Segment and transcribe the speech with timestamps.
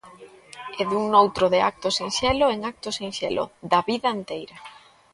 [0.81, 4.57] E dun noutro de acto sinxelo en acto sinxelo, da vida enteira.